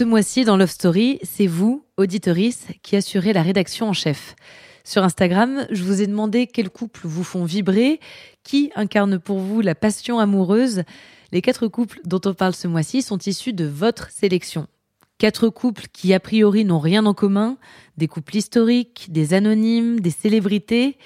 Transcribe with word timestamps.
Ce 0.00 0.04
mois-ci, 0.06 0.46
dans 0.46 0.56
Love 0.56 0.70
Story, 0.70 1.18
c'est 1.22 1.46
vous, 1.46 1.84
auditorice, 1.98 2.68
qui 2.82 2.96
assurez 2.96 3.34
la 3.34 3.42
rédaction 3.42 3.86
en 3.86 3.92
chef. 3.92 4.34
Sur 4.82 5.04
Instagram, 5.04 5.66
je 5.70 5.84
vous 5.84 6.00
ai 6.00 6.06
demandé 6.06 6.46
quels 6.46 6.70
couples 6.70 7.02
vous 7.04 7.22
font 7.22 7.44
vibrer, 7.44 8.00
qui 8.42 8.70
incarne 8.76 9.18
pour 9.18 9.40
vous 9.40 9.60
la 9.60 9.74
passion 9.74 10.18
amoureuse. 10.18 10.84
Les 11.32 11.42
quatre 11.42 11.68
couples 11.68 12.00
dont 12.06 12.20
on 12.24 12.32
parle 12.32 12.54
ce 12.54 12.66
mois-ci 12.66 13.02
sont 13.02 13.18
issus 13.18 13.52
de 13.52 13.66
votre 13.66 14.10
sélection. 14.10 14.68
Quatre 15.18 15.50
couples 15.50 15.88
qui 15.92 16.14
a 16.14 16.18
priori 16.18 16.64
n'ont 16.64 16.78
rien 16.78 17.04
en 17.04 17.12
commun, 17.12 17.58
des 17.98 18.08
couples 18.08 18.38
historiques, 18.38 19.08
des 19.10 19.34
anonymes, 19.34 20.00
des 20.00 20.08
célébrités, 20.08 20.96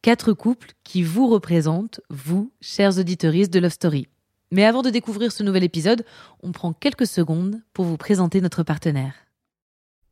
quatre 0.00 0.32
couples 0.32 0.74
qui 0.84 1.02
vous 1.02 1.26
représentent, 1.26 2.00
vous, 2.08 2.52
chers 2.60 3.00
auditoristes 3.00 3.52
de 3.52 3.58
Love 3.58 3.72
Story. 3.72 4.06
Mais 4.54 4.64
avant 4.64 4.82
de 4.82 4.90
découvrir 4.90 5.32
ce 5.32 5.42
nouvel 5.42 5.64
épisode, 5.64 6.04
on 6.44 6.52
prend 6.52 6.72
quelques 6.72 7.08
secondes 7.08 7.60
pour 7.72 7.86
vous 7.86 7.96
présenter 7.96 8.40
notre 8.40 8.62
partenaire. 8.62 9.14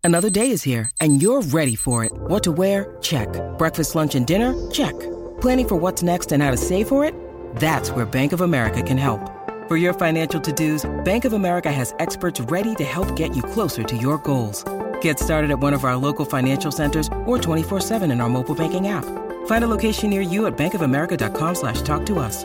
Another 0.02 0.30
day 0.32 0.50
is 0.50 0.66
here 0.66 0.90
and 1.00 1.22
you're 1.22 1.42
ready 1.52 1.76
for 1.76 2.02
it. 2.02 2.10
What 2.28 2.40
to 2.40 2.50
wear? 2.50 2.96
Check. 3.00 3.28
Breakfast, 3.56 3.94
lunch 3.94 4.16
and 4.16 4.26
dinner? 4.26 4.52
Check. 4.72 4.98
Planning 5.40 5.68
for 5.68 5.76
what's 5.76 6.02
next 6.02 6.32
and 6.32 6.42
how 6.42 6.50
to 6.50 6.56
save 6.56 6.88
for 6.88 7.04
it? 7.04 7.14
That's 7.60 7.92
where 7.92 8.04
Bank 8.04 8.32
of 8.32 8.40
America 8.40 8.82
can 8.82 8.98
help. 8.98 9.20
For 9.68 9.76
your 9.76 9.94
financial 9.94 10.40
to-dos, 10.40 10.90
Bank 11.04 11.24
of 11.24 11.34
America 11.34 11.70
has 11.70 11.94
experts 12.00 12.40
ready 12.50 12.74
to 12.74 12.84
help 12.84 13.14
get 13.14 13.36
you 13.36 13.44
closer 13.44 13.84
to 13.84 13.96
your 13.96 14.18
goals. 14.18 14.64
Get 15.00 15.20
started 15.20 15.52
at 15.52 15.60
one 15.60 15.72
of 15.72 15.84
our 15.84 15.94
local 15.94 16.24
financial 16.24 16.72
centers 16.72 17.06
or 17.26 17.38
24-7 17.38 18.10
in 18.10 18.20
our 18.20 18.28
mobile 18.28 18.56
banking 18.56 18.88
app. 18.88 19.04
Find 19.46 19.62
a 19.62 19.68
location 19.68 20.10
near 20.10 20.20
you 20.20 20.46
at 20.46 20.56
bankofamerica.com 20.56 21.54
slash 21.54 21.82
talk 21.82 22.04
to 22.06 22.18
us. 22.18 22.44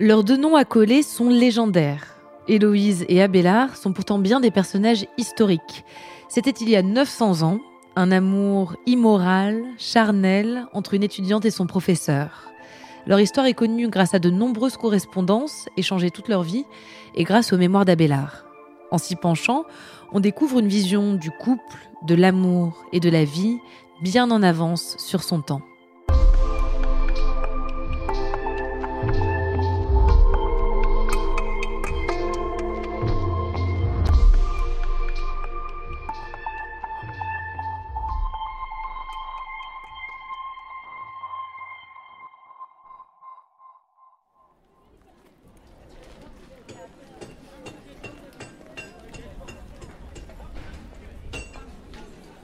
Leurs 0.00 0.22
deux 0.22 0.36
noms 0.36 0.54
accolés 0.54 1.02
sont 1.02 1.28
légendaires. 1.28 2.20
Héloïse 2.46 3.04
et 3.08 3.20
Abélard 3.20 3.76
sont 3.76 3.92
pourtant 3.92 4.20
bien 4.20 4.38
des 4.38 4.52
personnages 4.52 5.04
historiques. 5.16 5.84
C'était 6.28 6.52
il 6.52 6.70
y 6.70 6.76
a 6.76 6.82
900 6.82 7.42
ans, 7.42 7.58
un 7.96 8.12
amour 8.12 8.76
immoral, 8.86 9.64
charnel, 9.76 10.66
entre 10.72 10.94
une 10.94 11.02
étudiante 11.02 11.46
et 11.46 11.50
son 11.50 11.66
professeur. 11.66 12.52
Leur 13.08 13.18
histoire 13.18 13.46
est 13.46 13.54
connue 13.54 13.88
grâce 13.88 14.14
à 14.14 14.20
de 14.20 14.30
nombreuses 14.30 14.76
correspondances 14.76 15.68
échangées 15.76 16.12
toute 16.12 16.28
leur 16.28 16.44
vie 16.44 16.64
et 17.16 17.24
grâce 17.24 17.52
aux 17.52 17.58
mémoires 17.58 17.84
d'Abélard. 17.84 18.44
En 18.92 18.98
s'y 18.98 19.16
penchant, 19.16 19.64
on 20.12 20.20
découvre 20.20 20.60
une 20.60 20.68
vision 20.68 21.14
du 21.14 21.32
couple, 21.32 21.90
de 22.06 22.14
l'amour 22.14 22.84
et 22.92 23.00
de 23.00 23.10
la 23.10 23.24
vie 23.24 23.58
bien 24.00 24.30
en 24.30 24.44
avance 24.44 24.94
sur 24.98 25.24
son 25.24 25.40
temps. 25.40 25.62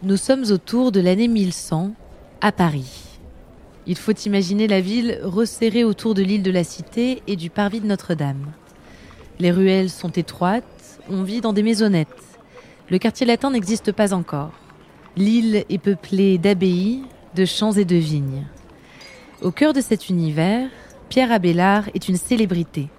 Nous 0.04 0.19
sommes 0.19 0.44
autour 0.50 0.92
de 0.92 1.00
l'année 1.00 1.28
1100, 1.28 1.94
à 2.42 2.53
Paris. 2.53 3.19
Il 3.87 3.97
faut 3.97 4.12
imaginer 4.12 4.69
la 4.69 4.82
ville 4.82 5.19
resserrée 5.22 5.82
autour 5.82 6.12
de 6.12 6.22
l'île 6.22 6.42
de 6.42 6.50
la 6.50 6.62
Cité 6.62 7.22
et 7.26 7.37
du 7.37 7.48
parvis 7.48 7.81
de 7.81 7.87
Notre-Dame. 7.87 8.53
Les 9.38 9.50
ruelles 9.50 9.88
sont 9.88 10.10
étroites, 10.10 11.00
on 11.09 11.22
vit 11.22 11.41
dans 11.41 11.54
des 11.54 11.62
maisonnettes. 11.62 12.38
Le 12.91 12.98
quartier 12.98 13.25
latin 13.25 13.50
n'existe 13.50 13.93
pas 13.93 14.12
encore. 14.12 14.53
L'île 15.16 15.64
est 15.70 15.78
peuplée 15.78 16.37
d'abbayes, 16.37 17.00
de 17.34 17.47
champs 17.47 17.72
et 17.72 17.87
de 17.87 17.97
vignes. 17.97 18.44
Au 19.41 19.53
cœur 19.53 19.72
de 19.72 19.81
cet 19.81 20.10
univers, 20.10 20.69
Pierre 21.09 21.32
Abélard 21.32 21.88
est 21.94 22.10
une 22.10 22.19
célébrité. 22.19 22.91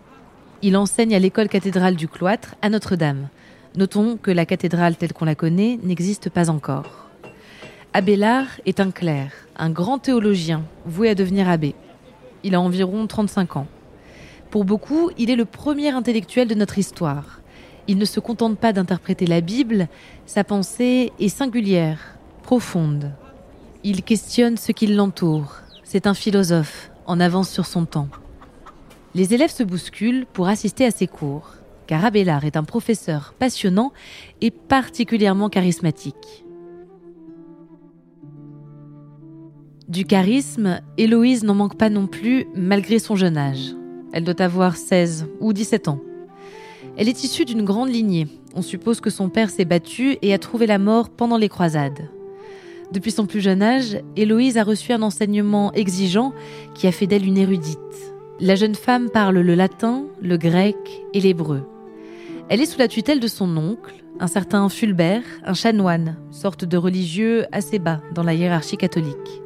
Il 0.63 0.75
enseigne 0.75 1.13
à 1.13 1.19
l'école 1.19 1.49
cathédrale 1.49 1.97
du 1.97 2.07
cloître 2.07 2.55
à 2.63 2.69
Notre-Dame. 2.69 3.27
Notons 3.77 4.17
que 4.21 4.31
la 4.31 4.45
cathédrale 4.45 4.95
telle 4.95 5.11
qu'on 5.11 5.25
la 5.25 5.35
connaît 5.35 5.77
n'existe 5.83 6.29
pas 6.29 6.49
encore. 6.49 7.09
Abélard 7.91 8.47
est 8.65 8.79
un 8.79 8.89
clerc, 8.89 9.33
un 9.57 9.69
grand 9.69 9.99
théologien, 9.99 10.63
voué 10.85 11.09
à 11.09 11.15
devenir 11.15 11.49
abbé. 11.49 11.75
Il 12.43 12.55
a 12.55 12.61
environ 12.61 13.05
35 13.05 13.57
ans. 13.57 13.67
Pour 14.49 14.63
beaucoup, 14.63 15.11
il 15.17 15.29
est 15.29 15.35
le 15.35 15.43
premier 15.43 15.89
intellectuel 15.89 16.47
de 16.47 16.55
notre 16.55 16.77
histoire. 16.77 17.41
Il 17.89 17.97
ne 17.97 18.05
se 18.05 18.21
contente 18.21 18.57
pas 18.57 18.71
d'interpréter 18.71 19.25
la 19.25 19.41
Bible, 19.41 19.89
sa 20.25 20.45
pensée 20.45 21.11
est 21.19 21.27
singulière, 21.27 22.17
profonde. 22.43 23.11
Il 23.83 24.03
questionne 24.03 24.55
ce 24.55 24.71
qui 24.71 24.87
l'entoure. 24.87 25.57
C'est 25.83 26.07
un 26.07 26.13
philosophe, 26.13 26.91
en 27.07 27.19
avance 27.19 27.49
sur 27.49 27.65
son 27.65 27.85
temps. 27.85 28.07
Les 29.15 29.33
élèves 29.33 29.51
se 29.51 29.63
bousculent 29.63 30.25
pour 30.31 30.47
assister 30.47 30.85
à 30.85 30.91
ses 30.91 31.07
cours 31.07 31.55
car 31.87 32.03
Abélard 32.03 32.45
est 32.45 32.57
un 32.57 32.63
professeur 32.63 33.33
passionnant 33.37 33.91
et 34.41 34.51
particulièrement 34.51 35.49
charismatique. 35.49 36.45
Du 39.87 40.03
charisme, 40.03 40.81
Héloïse 40.97 41.43
n'en 41.43 41.53
manque 41.53 41.77
pas 41.77 41.89
non 41.89 42.07
plus 42.07 42.47
malgré 42.55 42.97
son 42.97 43.15
jeune 43.15 43.37
âge. 43.37 43.75
Elle 44.13 44.23
doit 44.23 44.41
avoir 44.41 44.77
16 44.77 45.27
ou 45.39 45.53
17 45.53 45.87
ans. 45.89 45.99
Elle 46.97 47.07
est 47.07 47.23
issue 47.23 47.45
d'une 47.45 47.63
grande 47.63 47.89
lignée. 47.89 48.27
On 48.55 48.61
suppose 48.61 48.99
que 48.99 49.09
son 49.09 49.29
père 49.29 49.49
s'est 49.49 49.65
battu 49.65 50.17
et 50.21 50.33
a 50.33 50.39
trouvé 50.39 50.65
la 50.65 50.79
mort 50.79 51.09
pendant 51.09 51.37
les 51.37 51.49
croisades. 51.49 52.09
Depuis 52.91 53.11
son 53.11 53.25
plus 53.25 53.41
jeune 53.41 53.61
âge, 53.61 53.99
Héloïse 54.15 54.57
a 54.57 54.63
reçu 54.63 54.91
un 54.91 55.01
enseignement 55.01 55.71
exigeant 55.73 56.33
qui 56.73 56.87
a 56.87 56.91
fait 56.91 57.07
d'elle 57.07 57.25
une 57.25 57.37
érudite. 57.37 57.77
La 58.39 58.55
jeune 58.55 58.75
femme 58.75 59.09
parle 59.09 59.39
le 59.39 59.55
latin, 59.55 60.05
le 60.21 60.37
grec 60.37 60.75
et 61.13 61.19
l'hébreu. 61.19 61.63
Elle 62.47 62.61
est 62.61 62.67
sous 62.67 62.77
la 62.77 62.87
tutelle 62.87 63.19
de 63.19 63.27
son 63.27 63.57
oncle, 63.57 64.03
un 64.19 64.27
certain 64.27 64.69
Fulbert, 64.69 65.23
un 65.45 65.55
chanoine, 65.55 66.17
sorte 66.29 66.63
de 66.63 66.77
religieux 66.77 67.45
assez 67.51 67.79
bas 67.79 68.01
dans 68.13 68.21
la 68.21 68.35
hiérarchie 68.35 68.77
catholique. 68.77 69.41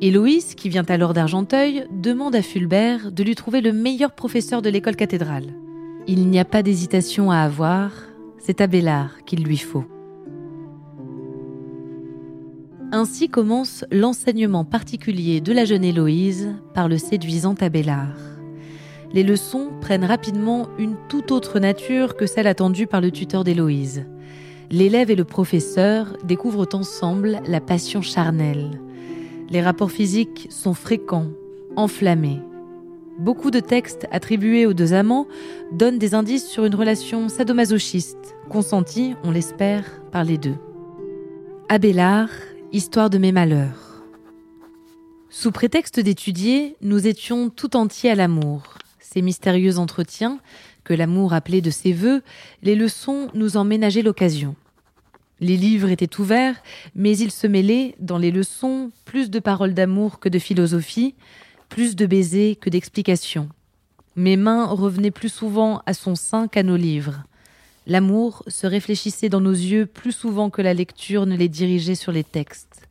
Héloïse, 0.00 0.56
qui 0.56 0.68
vient 0.68 0.84
alors 0.88 1.14
d'Argenteuil, 1.14 1.86
demande 1.92 2.34
à 2.34 2.42
Fulbert 2.42 3.12
de 3.12 3.22
lui 3.22 3.36
trouver 3.36 3.60
le 3.60 3.72
meilleur 3.72 4.12
professeur 4.12 4.62
de 4.62 4.68
l'école 4.68 4.96
cathédrale. 4.96 5.54
Il 6.08 6.28
n'y 6.28 6.40
a 6.40 6.44
pas 6.44 6.64
d'hésitation 6.64 7.30
à 7.30 7.38
avoir, 7.38 7.92
c'est 8.38 8.60
Abélard 8.60 9.24
qu'il 9.24 9.44
lui 9.44 9.56
faut. 9.56 9.84
Ainsi 12.90 13.28
commence 13.28 13.84
l'enseignement 13.92 14.64
particulier 14.64 15.40
de 15.40 15.52
la 15.52 15.64
jeune 15.64 15.84
Héloïse 15.84 16.52
par 16.74 16.88
le 16.88 16.98
séduisant 16.98 17.54
Abélard 17.60 18.33
les 19.14 19.22
leçons 19.22 19.70
prennent 19.80 20.04
rapidement 20.04 20.68
une 20.76 20.96
toute 21.08 21.30
autre 21.30 21.60
nature 21.60 22.16
que 22.16 22.26
celle 22.26 22.48
attendue 22.48 22.88
par 22.88 23.00
le 23.00 23.12
tuteur 23.12 23.44
d'Héloïse. 23.44 24.04
L'élève 24.72 25.08
et 25.08 25.14
le 25.14 25.24
professeur 25.24 26.16
découvrent 26.24 26.68
ensemble 26.72 27.40
la 27.46 27.60
passion 27.60 28.02
charnelle. 28.02 28.80
Les 29.50 29.62
rapports 29.62 29.92
physiques 29.92 30.48
sont 30.50 30.74
fréquents, 30.74 31.28
enflammés. 31.76 32.40
Beaucoup 33.20 33.52
de 33.52 33.60
textes 33.60 34.08
attribués 34.10 34.66
aux 34.66 34.74
deux 34.74 34.92
amants 34.92 35.28
donnent 35.70 35.98
des 35.98 36.14
indices 36.14 36.48
sur 36.48 36.64
une 36.64 36.74
relation 36.74 37.28
sadomasochiste, 37.28 38.34
consentie, 38.48 39.14
on 39.22 39.30
l'espère, 39.30 39.84
par 40.10 40.24
les 40.24 40.38
deux. 40.38 40.56
Abélard, 41.68 42.30
Histoire 42.72 43.08
de 43.08 43.18
mes 43.18 43.30
malheurs. 43.30 44.02
Sous 45.30 45.52
prétexte 45.52 46.00
d'étudier, 46.00 46.74
nous 46.82 47.06
étions 47.06 47.48
tout 47.48 47.76
entiers 47.76 48.10
à 48.10 48.16
l'amour 48.16 48.64
mystérieux 49.22 49.78
entretiens, 49.78 50.40
que 50.84 50.94
l'amour 50.94 51.32
appelait 51.32 51.60
de 51.60 51.70
ses 51.70 51.92
voeux, 51.92 52.22
les 52.62 52.74
leçons 52.74 53.28
nous 53.34 53.56
en 53.56 53.64
ménageaient 53.64 54.02
l'occasion. 54.02 54.54
Les 55.40 55.56
livres 55.56 55.90
étaient 55.90 56.20
ouverts, 56.20 56.62
mais 56.94 57.16
il 57.16 57.30
se 57.30 57.46
mêlait, 57.46 57.94
dans 57.98 58.18
les 58.18 58.30
leçons, 58.30 58.92
plus 59.04 59.30
de 59.30 59.40
paroles 59.40 59.74
d'amour 59.74 60.20
que 60.20 60.28
de 60.28 60.38
philosophie, 60.38 61.14
plus 61.68 61.96
de 61.96 62.06
baisers 62.06 62.56
que 62.56 62.70
d'explications. 62.70 63.48
Mes 64.16 64.36
mains 64.36 64.66
revenaient 64.66 65.10
plus 65.10 65.32
souvent 65.32 65.82
à 65.86 65.94
son 65.94 66.14
sein 66.14 66.46
qu'à 66.46 66.62
nos 66.62 66.76
livres. 66.76 67.24
L'amour 67.86 68.44
se 68.46 68.66
réfléchissait 68.66 69.28
dans 69.28 69.40
nos 69.40 69.52
yeux 69.52 69.86
plus 69.86 70.12
souvent 70.12 70.50
que 70.50 70.62
la 70.62 70.72
lecture 70.72 71.26
ne 71.26 71.36
les 71.36 71.48
dirigeait 71.48 71.96
sur 71.96 72.12
les 72.12 72.24
textes. 72.24 72.88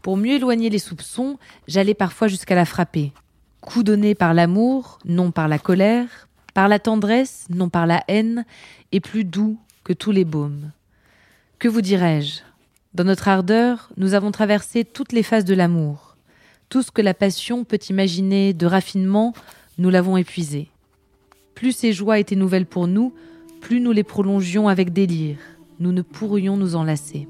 Pour 0.00 0.16
mieux 0.16 0.34
éloigner 0.34 0.70
les 0.70 0.78
soupçons, 0.78 1.38
j'allais 1.66 1.94
parfois 1.94 2.28
jusqu'à 2.28 2.54
la 2.54 2.64
frapper. 2.64 3.12
Coup 3.68 3.82
donné 3.82 4.14
par 4.14 4.32
l'amour, 4.32 4.98
non 5.04 5.30
par 5.30 5.46
la 5.46 5.58
colère, 5.58 6.26
par 6.54 6.68
la 6.68 6.78
tendresse, 6.78 7.44
non 7.50 7.68
par 7.68 7.86
la 7.86 8.02
haine, 8.08 8.46
et 8.92 9.00
plus 9.00 9.24
doux 9.24 9.58
que 9.84 9.92
tous 9.92 10.10
les 10.10 10.24
baumes. 10.24 10.70
Que 11.58 11.68
vous 11.68 11.82
dirais-je? 11.82 12.40
Dans 12.94 13.04
notre 13.04 13.28
ardeur, 13.28 13.90
nous 13.98 14.14
avons 14.14 14.30
traversé 14.30 14.86
toutes 14.86 15.12
les 15.12 15.22
phases 15.22 15.44
de 15.44 15.54
l'amour. 15.54 16.16
Tout 16.70 16.80
ce 16.80 16.90
que 16.90 17.02
la 17.02 17.12
passion 17.12 17.64
peut 17.64 17.78
imaginer 17.90 18.54
de 18.54 18.64
raffinement, 18.64 19.34
nous 19.76 19.90
l'avons 19.90 20.16
épuisé. 20.16 20.70
Plus 21.54 21.72
ces 21.72 21.92
joies 21.92 22.18
étaient 22.18 22.36
nouvelles 22.36 22.64
pour 22.64 22.86
nous, 22.86 23.12
plus 23.60 23.82
nous 23.82 23.92
les 23.92 24.02
prolongions 24.02 24.68
avec 24.68 24.94
délire. 24.94 25.36
Nous 25.78 25.92
ne 25.92 26.00
pourrions 26.00 26.56
nous 26.56 26.74
en 26.74 26.84
lasser. 26.84 27.28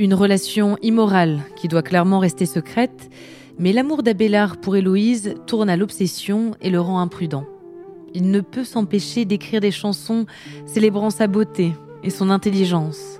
Une 0.00 0.14
relation 0.14 0.78
immorale 0.80 1.40
qui 1.56 1.66
doit 1.66 1.82
clairement 1.82 2.20
rester 2.20 2.46
secrète, 2.46 3.10
mais 3.58 3.72
l'amour 3.72 4.04
d'Abélard 4.04 4.56
pour 4.58 4.76
Héloïse 4.76 5.34
tourne 5.48 5.68
à 5.68 5.76
l'obsession 5.76 6.52
et 6.60 6.70
le 6.70 6.80
rend 6.80 7.00
imprudent. 7.00 7.44
Il 8.14 8.30
ne 8.30 8.40
peut 8.40 8.62
s'empêcher 8.62 9.24
d'écrire 9.24 9.60
des 9.60 9.72
chansons 9.72 10.26
célébrant 10.66 11.10
sa 11.10 11.26
beauté 11.26 11.72
et 12.04 12.10
son 12.10 12.30
intelligence. 12.30 13.18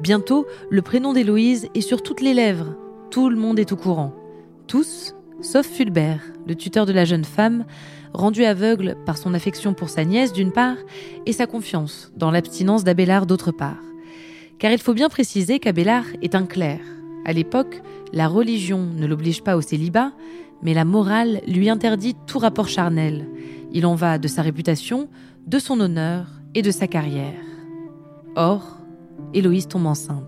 Bientôt, 0.00 0.46
le 0.70 0.80
prénom 0.80 1.12
d'Héloïse 1.12 1.68
est 1.74 1.82
sur 1.82 2.02
toutes 2.02 2.22
les 2.22 2.32
lèvres. 2.32 2.74
Tout 3.10 3.28
le 3.28 3.36
monde 3.36 3.58
est 3.58 3.72
au 3.72 3.76
courant. 3.76 4.14
Tous, 4.66 5.14
sauf 5.42 5.66
Fulbert, 5.66 6.22
le 6.48 6.54
tuteur 6.54 6.86
de 6.86 6.92
la 6.94 7.04
jeune 7.04 7.24
femme, 7.24 7.66
rendu 8.14 8.46
aveugle 8.46 8.96
par 9.04 9.18
son 9.18 9.34
affection 9.34 9.74
pour 9.74 9.90
sa 9.90 10.06
nièce 10.06 10.32
d'une 10.32 10.52
part 10.52 10.78
et 11.26 11.34
sa 11.34 11.46
confiance 11.46 12.12
dans 12.16 12.30
l'abstinence 12.30 12.82
d'Abélard 12.82 13.26
d'autre 13.26 13.52
part. 13.52 13.76
Car 14.58 14.72
il 14.72 14.78
faut 14.78 14.94
bien 14.94 15.08
préciser 15.08 15.58
qu'Abélard 15.58 16.06
est 16.22 16.34
un 16.34 16.46
clerc. 16.46 16.80
À 17.24 17.32
l'époque, 17.32 17.82
la 18.12 18.28
religion 18.28 18.86
ne 18.96 19.06
l'oblige 19.06 19.42
pas 19.42 19.56
au 19.56 19.60
célibat, 19.60 20.12
mais 20.62 20.74
la 20.74 20.84
morale 20.84 21.40
lui 21.46 21.68
interdit 21.68 22.14
tout 22.26 22.38
rapport 22.38 22.68
charnel. 22.68 23.26
Il 23.72 23.86
en 23.86 23.94
va 23.94 24.18
de 24.18 24.28
sa 24.28 24.42
réputation, 24.42 25.08
de 25.46 25.58
son 25.58 25.80
honneur 25.80 26.26
et 26.54 26.62
de 26.62 26.70
sa 26.70 26.86
carrière. 26.86 27.34
Or, 28.36 28.78
Héloïse 29.32 29.68
tombe 29.68 29.86
enceinte. 29.86 30.24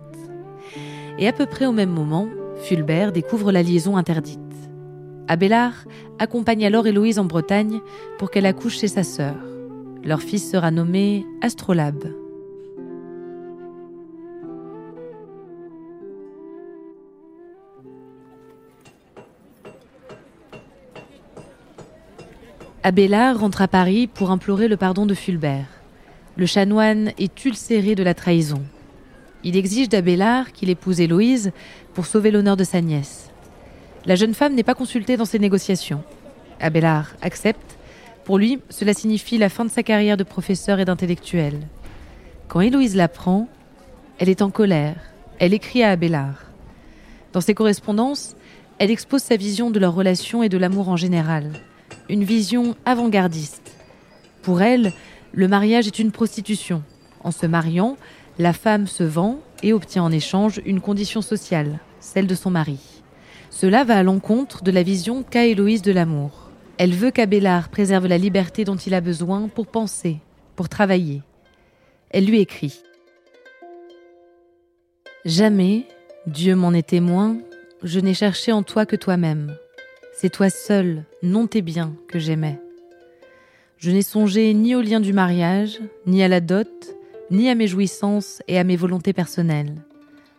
Et 1.18 1.28
à 1.28 1.32
peu 1.32 1.46
près 1.46 1.66
au 1.66 1.72
même 1.72 1.90
moment, 1.90 2.28
Fulbert 2.62 3.12
découvre 3.12 3.52
la 3.52 3.62
liaison 3.62 3.96
interdite. 3.96 4.40
Abélard 5.28 5.84
accompagne 6.18 6.66
alors 6.66 6.86
Héloïse 6.86 7.18
en 7.18 7.24
Bretagne 7.24 7.80
pour 8.18 8.30
qu'elle 8.30 8.46
accouche 8.46 8.78
chez 8.78 8.88
sa 8.88 9.02
sœur. 9.02 9.36
Leur 10.04 10.20
fils 10.20 10.50
sera 10.50 10.70
nommé 10.70 11.26
Astrolabe. 11.42 12.25
Abélard 22.86 23.40
rentre 23.40 23.62
à 23.62 23.66
Paris 23.66 24.06
pour 24.06 24.30
implorer 24.30 24.68
le 24.68 24.76
pardon 24.76 25.06
de 25.06 25.14
Fulbert. 25.14 25.66
Le 26.36 26.46
chanoine 26.46 27.10
est 27.18 27.44
ulcéré 27.44 27.96
de 27.96 28.04
la 28.04 28.14
trahison. 28.14 28.62
Il 29.42 29.56
exige 29.56 29.88
d'Abélard 29.88 30.52
qu'il 30.52 30.70
épouse 30.70 31.00
Héloïse 31.00 31.50
pour 31.94 32.06
sauver 32.06 32.30
l'honneur 32.30 32.56
de 32.56 32.62
sa 32.62 32.80
nièce. 32.80 33.30
La 34.04 34.14
jeune 34.14 34.34
femme 34.34 34.54
n'est 34.54 34.62
pas 34.62 34.76
consultée 34.76 35.16
dans 35.16 35.24
ces 35.24 35.40
négociations. 35.40 36.04
Abélard 36.60 37.08
accepte. 37.22 37.76
Pour 38.22 38.38
lui, 38.38 38.60
cela 38.70 38.94
signifie 38.94 39.36
la 39.36 39.48
fin 39.48 39.64
de 39.64 39.70
sa 39.70 39.82
carrière 39.82 40.16
de 40.16 40.22
professeur 40.22 40.78
et 40.78 40.84
d'intellectuel. 40.84 41.58
Quand 42.46 42.60
Héloïse 42.60 42.94
l'apprend, 42.94 43.48
elle 44.20 44.28
est 44.28 44.42
en 44.42 44.50
colère. 44.50 45.00
Elle 45.40 45.54
écrit 45.54 45.82
à 45.82 45.90
Abélard. 45.90 46.44
Dans 47.32 47.40
ses 47.40 47.54
correspondances, 47.54 48.36
elle 48.78 48.92
expose 48.92 49.22
sa 49.22 49.34
vision 49.34 49.72
de 49.72 49.80
leur 49.80 49.92
relation 49.92 50.44
et 50.44 50.48
de 50.48 50.56
l'amour 50.56 50.88
en 50.88 50.96
général 50.96 51.50
une 52.08 52.24
vision 52.24 52.76
avant-gardiste. 52.84 53.72
Pour 54.42 54.62
elle, 54.62 54.92
le 55.32 55.48
mariage 55.48 55.86
est 55.86 55.98
une 55.98 56.12
prostitution. 56.12 56.82
En 57.22 57.30
se 57.30 57.46
mariant, 57.46 57.96
la 58.38 58.52
femme 58.52 58.86
se 58.86 59.02
vend 59.02 59.40
et 59.62 59.72
obtient 59.72 60.02
en 60.02 60.12
échange 60.12 60.60
une 60.64 60.80
condition 60.80 61.22
sociale, 61.22 61.78
celle 62.00 62.26
de 62.26 62.34
son 62.34 62.50
mari. 62.50 62.78
Cela 63.50 63.84
va 63.84 63.96
à 63.96 64.02
l'encontre 64.02 64.62
de 64.62 64.70
la 64.70 64.82
vision 64.82 65.22
qu'a 65.22 65.46
Héloïse 65.46 65.82
de 65.82 65.92
l'amour. 65.92 66.50
Elle 66.78 66.92
veut 66.92 67.10
qu'Abélard 67.10 67.70
préserve 67.70 68.06
la 68.06 68.18
liberté 68.18 68.64
dont 68.64 68.76
il 68.76 68.94
a 68.94 69.00
besoin 69.00 69.48
pour 69.48 69.66
penser, 69.66 70.18
pour 70.54 70.68
travailler. 70.68 71.22
Elle 72.10 72.26
lui 72.26 72.40
écrit 72.40 72.80
Jamais, 75.24 75.86
Dieu 76.26 76.54
m'en 76.54 76.72
est 76.72 76.86
témoin, 76.86 77.38
je 77.82 77.98
n'ai 77.98 78.14
cherché 78.14 78.52
en 78.52 78.62
toi 78.62 78.86
que 78.86 78.94
toi-même. 78.94 79.56
C'est 80.18 80.30
toi 80.30 80.48
seul, 80.48 81.04
non 81.22 81.46
tes 81.46 81.60
biens, 81.60 81.94
que 82.08 82.18
j'aimais. 82.18 82.58
Je 83.76 83.90
n'ai 83.90 84.00
songé 84.00 84.54
ni 84.54 84.74
au 84.74 84.80
lien 84.80 84.98
du 84.98 85.12
mariage, 85.12 85.78
ni 86.06 86.22
à 86.22 86.28
la 86.28 86.40
dot, 86.40 86.96
ni 87.30 87.50
à 87.50 87.54
mes 87.54 87.66
jouissances 87.66 88.40
et 88.48 88.58
à 88.58 88.64
mes 88.64 88.76
volontés 88.76 89.12
personnelles. 89.12 89.74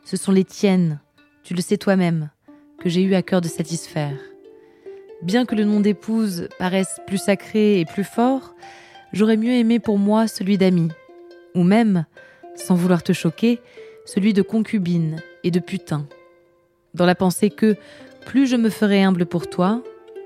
Ce 0.03 0.18
sont 0.18 0.31
les 0.31 0.45
tiennes, 0.45 1.00
tu 1.44 1.53
le 1.53 1.62
sais 1.62 1.77
toi-même, 1.77 2.31
que 2.79 2.89
j'ai 2.89 3.03
eu 3.03 3.13
à 3.13 3.21
cœur 3.21 3.39
de 3.39 3.47
satisfaire. 3.47 4.18
Bien 5.21 5.45
que 5.45 5.53
le 5.53 5.63
nom 5.63 5.79
d'épouse 5.79 6.50
paraisse 6.57 7.00
plus 7.06 7.19
sacré 7.19 7.79
et 7.79 7.85
plus 7.85 8.03
fort, 8.03 8.56
j'aurais 9.13 9.38
mieux 9.38 9.53
aimé 9.53 9.77
pour 9.77 10.00
moi 10.00 10.27
celui 10.27 10.57
d'ami, 10.57 10.89
ou 11.53 11.62
même, 11.62 12.07
sans 12.56 12.74
vouloir 12.74 13.03
te 13.03 13.13
choquer, 13.13 13.62
celui 14.06 14.33
de 14.33 14.41
concubine 14.41 15.18
et 15.44 15.51
de 15.51 15.59
putain. 15.59 16.07
Dans 16.95 17.06
la 17.06 17.13
pensée 17.13 17.51
que, 17.51 17.75
plus 18.27 18.45
je 18.45 18.57
me 18.57 18.69
ferai 18.69 19.03
humble 19.03 19.25
pour 19.25 19.50
toi, 19.50 19.81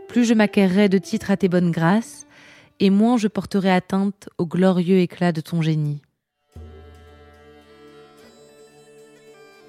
plus 0.07 0.25
je 0.25 0.33
m'acquerrai 0.33 0.89
de 0.89 0.97
titres 0.97 1.29
à 1.29 1.37
tes 1.37 1.47
bonnes 1.47 1.69
grâces, 1.69 2.25
et 2.79 2.89
moins 2.89 3.15
je 3.15 3.27
porterai 3.27 3.71
atteinte 3.71 4.27
au 4.39 4.47
glorieux 4.47 4.97
éclat 4.97 5.31
de 5.31 5.39
ton 5.39 5.61
génie. 5.61 6.01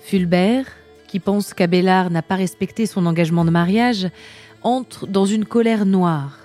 Fulbert, 0.01 0.65
qui 1.09 1.21
pense 1.21 1.53
qu'Abélard 1.53 2.09
n'a 2.09 2.23
pas 2.23 2.37
respecté 2.37 2.87
son 2.87 3.05
engagement 3.05 3.45
de 3.45 3.51
mariage, 3.51 4.09
entre 4.62 5.07
dans 5.07 5.27
une 5.27 5.45
colère 5.45 5.85
noire. 5.85 6.39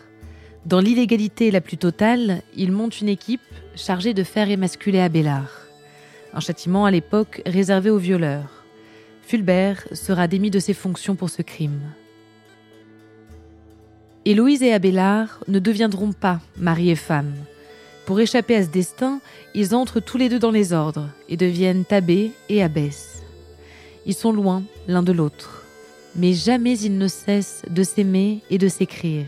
Dans 0.65 0.81
l'illégalité 0.81 1.51
la 1.51 1.61
plus 1.61 1.77
totale, 1.77 2.41
il 2.53 2.73
monte 2.73 2.99
une 2.99 3.07
équipe 3.07 3.39
chargée 3.75 4.13
de 4.13 4.25
faire 4.25 4.49
émasculer 4.49 4.99
Abélard. 4.99 5.53
Un 6.33 6.41
châtiment 6.41 6.83
à 6.83 6.91
l'époque 6.91 7.41
réservé 7.45 7.89
aux 7.89 7.97
violeurs. 7.97 8.65
Fulbert 9.27 9.85
sera 9.91 10.29
démis 10.29 10.51
de 10.51 10.59
ses 10.59 10.73
fonctions 10.73 11.15
pour 11.17 11.29
ce 11.29 11.41
crime. 11.41 11.81
Héloïse 14.23 14.63
et 14.63 14.71
Abélard 14.71 15.43
ne 15.49 15.59
deviendront 15.59 16.13
pas 16.13 16.39
mari 16.55 16.91
et 16.91 16.95
femme. 16.95 17.33
Pour 18.05 18.21
échapper 18.21 18.55
à 18.55 18.63
ce 18.63 18.69
destin, 18.69 19.19
ils 19.53 19.75
entrent 19.75 19.99
tous 19.99 20.17
les 20.17 20.29
deux 20.29 20.39
dans 20.39 20.51
les 20.51 20.71
ordres 20.71 21.09
et 21.27 21.35
deviennent 21.35 21.83
abbés 21.91 22.31
et 22.47 22.63
abbesses. 22.63 23.21
Ils 24.05 24.13
sont 24.13 24.31
loin 24.31 24.63
l'un 24.87 25.03
de 25.03 25.11
l'autre, 25.11 25.65
mais 26.15 26.31
jamais 26.31 26.79
ils 26.79 26.97
ne 26.97 27.09
cessent 27.09 27.63
de 27.69 27.83
s'aimer 27.83 28.39
et 28.49 28.57
de 28.57 28.69
s'écrire. 28.69 29.25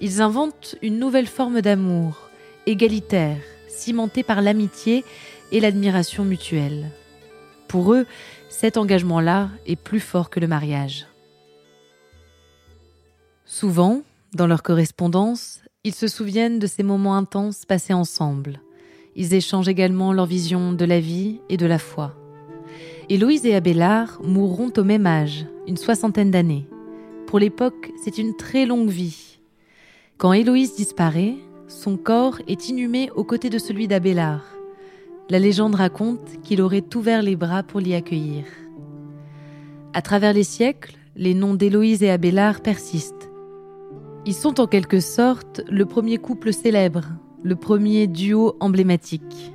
Ils 0.00 0.22
inventent 0.22 0.76
une 0.80 0.98
nouvelle 0.98 1.26
forme 1.26 1.60
d'amour, 1.60 2.30
égalitaire, 2.64 3.36
cimentée 3.68 4.22
par 4.22 4.40
l'amitié 4.40 5.04
et 5.52 5.60
l'admiration 5.60 6.24
mutuelle. 6.24 6.90
Pour 7.70 7.94
eux, 7.94 8.04
cet 8.48 8.76
engagement-là 8.76 9.48
est 9.64 9.76
plus 9.76 10.00
fort 10.00 10.28
que 10.28 10.40
le 10.40 10.48
mariage. 10.48 11.06
Souvent, 13.44 14.02
dans 14.34 14.48
leur 14.48 14.64
correspondance, 14.64 15.60
ils 15.84 15.94
se 15.94 16.08
souviennent 16.08 16.58
de 16.58 16.66
ces 16.66 16.82
moments 16.82 17.14
intenses 17.16 17.64
passés 17.64 17.92
ensemble. 17.92 18.60
Ils 19.14 19.34
échangent 19.34 19.68
également 19.68 20.12
leur 20.12 20.26
vision 20.26 20.72
de 20.72 20.84
la 20.84 20.98
vie 20.98 21.38
et 21.48 21.56
de 21.56 21.66
la 21.66 21.78
foi. 21.78 22.16
Héloïse 23.08 23.46
et 23.46 23.54
Abélard 23.54 24.18
mourront 24.20 24.72
au 24.76 24.82
même 24.82 25.06
âge, 25.06 25.46
une 25.68 25.76
soixantaine 25.76 26.32
d'années. 26.32 26.66
Pour 27.28 27.38
l'époque, 27.38 27.92
c'est 28.02 28.18
une 28.18 28.36
très 28.36 28.66
longue 28.66 28.90
vie. 28.90 29.38
Quand 30.18 30.32
Héloïse 30.32 30.74
disparaît, 30.74 31.36
son 31.68 31.96
corps 31.96 32.40
est 32.48 32.68
inhumé 32.68 33.12
aux 33.14 33.22
côtés 33.22 33.48
de 33.48 33.58
celui 33.58 33.86
d'Abélard. 33.86 34.42
La 35.30 35.38
légende 35.38 35.76
raconte 35.76 36.42
qu'il 36.42 36.60
aurait 36.60 36.84
ouvert 36.96 37.22
les 37.22 37.36
bras 37.36 37.62
pour 37.62 37.78
l'y 37.78 37.94
accueillir. 37.94 38.42
À 39.92 40.02
travers 40.02 40.32
les 40.32 40.42
siècles, 40.42 40.96
les 41.14 41.34
noms 41.34 41.54
d'Héloïse 41.54 42.02
et 42.02 42.10
Abélard 42.10 42.60
persistent. 42.62 43.30
Ils 44.26 44.34
sont 44.34 44.60
en 44.60 44.66
quelque 44.66 44.98
sorte 44.98 45.60
le 45.70 45.86
premier 45.86 46.18
couple 46.18 46.52
célèbre, 46.52 47.04
le 47.44 47.54
premier 47.54 48.08
duo 48.08 48.56
emblématique. 48.58 49.52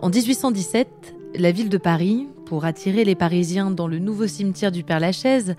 En 0.00 0.10
1817, 0.10 1.16
la 1.34 1.50
ville 1.50 1.70
de 1.70 1.78
Paris, 1.78 2.28
pour 2.44 2.66
attirer 2.66 3.04
les 3.04 3.14
Parisiens 3.14 3.70
dans 3.70 3.88
le 3.88 3.98
nouveau 3.98 4.26
cimetière 4.26 4.70
du 4.70 4.84
Père-Lachaise, 4.84 5.56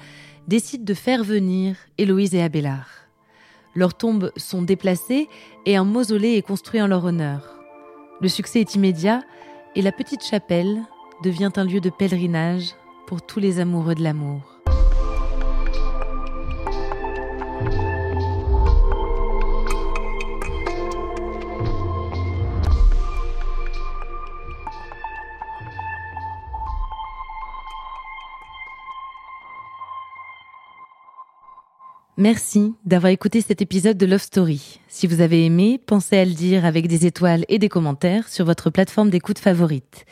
décide 0.47 0.83
de 0.83 0.93
faire 0.93 1.23
venir 1.23 1.77
Héloïse 1.97 2.35
et 2.35 2.43
Abélard. 2.43 2.89
Leurs 3.73 3.95
tombes 3.95 4.31
sont 4.37 4.61
déplacées 4.61 5.27
et 5.65 5.77
un 5.77 5.83
mausolée 5.83 6.33
est 6.33 6.43
construit 6.43 6.79
en 6.79 6.85
leur 6.87 7.05
honneur. 7.05 7.54
Le 8.25 8.29
succès 8.29 8.59
est 8.59 8.73
immédiat 8.73 9.21
et 9.75 9.83
la 9.83 9.91
petite 9.91 10.23
chapelle 10.23 10.81
devient 11.21 11.51
un 11.57 11.63
lieu 11.63 11.79
de 11.79 11.91
pèlerinage 11.91 12.73
pour 13.05 13.21
tous 13.21 13.39
les 13.39 13.59
amoureux 13.59 13.93
de 13.93 14.01
l'amour. 14.01 14.54
Merci 32.17 32.73
d'avoir 32.85 33.11
écouté 33.11 33.41
cet 33.41 33.61
épisode 33.61 33.97
de 33.97 34.05
Love 34.05 34.21
Story. 34.21 34.79
Si 34.87 35.05
vous 35.05 35.19
avez 35.19 35.43
aimé, 35.43 35.81
pensez 35.85 36.17
à 36.17 36.23
le 36.23 36.31
dire 36.31 36.63
avec 36.63 36.87
des 36.87 37.05
étoiles 37.05 37.43
et 37.49 37.59
des 37.59 37.67
commentaires 37.67 38.29
sur 38.29 38.45
votre 38.45 38.69
plateforme 38.69 39.09
d'écoute 39.09 39.37
favorite. 39.37 40.05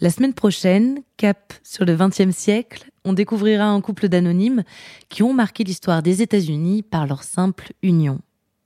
La 0.00 0.08
semaine 0.08 0.32
prochaine, 0.32 1.02
cap 1.18 1.52
sur 1.62 1.84
le 1.84 1.94
XXe 1.94 2.34
siècle, 2.34 2.90
on 3.04 3.12
découvrira 3.12 3.66
un 3.66 3.82
couple 3.82 4.08
d'anonymes 4.08 4.64
qui 5.10 5.22
ont 5.22 5.34
marqué 5.34 5.62
l'histoire 5.62 6.02
des 6.02 6.22
États-Unis 6.22 6.82
par 6.82 7.06
leur 7.06 7.22
simple 7.22 7.74
union. 7.82 8.20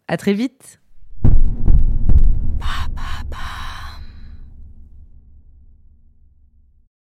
À 0.06 0.16
très 0.16 0.32
vite! 0.32 0.78